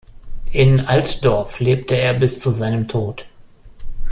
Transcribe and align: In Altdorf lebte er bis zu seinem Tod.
In 0.51 0.79
Altdorf 0.79 1.59
lebte 1.59 1.95
er 1.95 2.15
bis 2.15 2.39
zu 2.39 2.49
seinem 2.49 2.87
Tod. 2.87 3.27